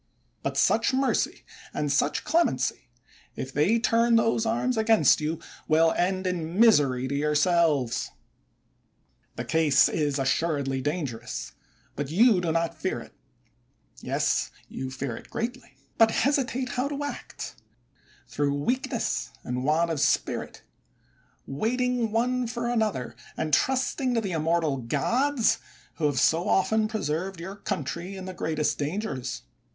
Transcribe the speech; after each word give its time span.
But 0.41 0.57
such 0.57 0.95
mercy, 0.95 1.45
and 1.75 1.91
such 1.91 2.23
clemency, 2.23 2.89
if 3.35 3.53
they 3.53 3.77
turn 3.77 4.15
those 4.15 4.47
arms 4.47 4.75
against 4.75 5.21
you, 5.21 5.37
will 5.67 5.91
end 5.91 6.25
in 6.25 6.59
misery 6.59 7.07
to 7.07 7.13
yourselves. 7.13 8.09
The 9.35 9.45
case 9.45 9.87
is, 9.87 10.17
assuredly, 10.17 10.81
dangerous, 10.81 11.51
but 11.95 12.09
you 12.09 12.41
do 12.41 12.51
not 12.51 12.81
fear 12.81 12.99
it; 12.99 13.13
yes, 14.01 14.49
you 14.67 14.89
fear 14.89 15.15
it 15.15 15.29
greatly, 15.29 15.77
but 15.99 16.09
you 16.09 16.15
hesitate 16.17 16.69
how 16.69 16.87
to 16.87 17.03
act, 17.03 17.57
through 18.27 18.55
weakness 18.55 19.29
and 19.43 19.63
want 19.63 19.91
of 19.91 19.99
spirit, 19.99 20.63
waiting 21.45 22.09
one 22.11 22.47
for 22.47 22.67
another, 22.67 23.15
and 23.37 23.53
trusting 23.53 24.15
to 24.15 24.21
the 24.21 24.31
immortal 24.31 24.77
gods, 24.77 25.59
who 25.97 26.07
have 26.07 26.19
so 26.19 26.49
often 26.49 26.87
preserved 26.87 27.39
your 27.39 27.55
country 27.55 28.15
in 28.17 28.25
the 28.25 28.33
greatest 28.33 28.79
dangers. 28.79 29.43